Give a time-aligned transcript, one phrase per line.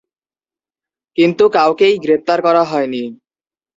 [1.17, 3.03] কিন্তু কাউকেই গ্রেফতার করা হয়নি।